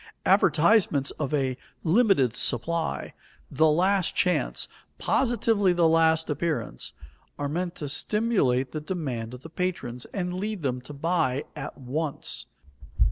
Advertisements 0.25 1.11
of 1.21 1.31
"a 1.31 1.55
limited 1.83 2.35
supply," 2.35 3.13
"the 3.51 3.67
last 3.69 4.15
chance," 4.15 4.67
"positively 4.97 5.73
the 5.73 5.87
last 5.87 6.27
appearance," 6.27 6.93
are 7.37 7.47
meant 7.47 7.75
to 7.75 7.87
stimulate 7.87 8.71
the 8.71 8.81
demand 8.81 9.35
of 9.35 9.43
the 9.43 9.47
patrons, 9.49 10.05
and 10.11 10.31
to 10.31 10.37
lead 10.37 10.63
them 10.63 10.81
to 10.81 10.93
buy 10.95 11.45
at 11.55 11.77
once. 11.77 12.47